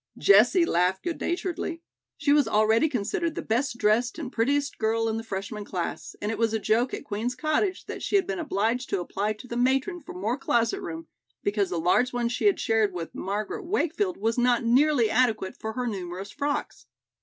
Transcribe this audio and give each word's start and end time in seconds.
Jessie 0.17 0.65
laughed 0.65 1.03
good 1.03 1.21
naturedly. 1.21 1.83
She 2.17 2.33
was 2.33 2.47
already 2.47 2.89
considered 2.89 3.35
the 3.35 3.43
best 3.43 3.77
dressed 3.77 4.17
and 4.17 4.31
prettiest 4.31 4.79
girl 4.79 5.07
in 5.07 5.17
the 5.17 5.23
freshman 5.23 5.63
class, 5.63 6.15
and 6.19 6.31
it 6.31 6.39
was 6.39 6.55
a 6.55 6.59
joke 6.59 6.91
at 6.91 7.03
Queen's 7.03 7.35
Cottage 7.35 7.85
that 7.85 8.01
she 8.01 8.15
had 8.15 8.25
been 8.25 8.39
obliged 8.39 8.89
to 8.89 8.99
apply 8.99 9.33
to 9.33 9.45
the 9.47 9.55
matron 9.55 10.01
for 10.01 10.15
more 10.15 10.39
closet 10.39 10.81
room, 10.81 11.07
because 11.43 11.69
the 11.69 11.77
large 11.79 12.13
one 12.13 12.29
she 12.29 12.51
shared 12.57 12.93
with 12.93 13.13
Margaret 13.13 13.63
Wakefield 13.63 14.17
was 14.17 14.39
not 14.39 14.65
nearly 14.65 15.07
adequate 15.11 15.55
for 15.55 15.73
her 15.73 15.85
numerous 15.85 16.31
frocks. 16.31 16.87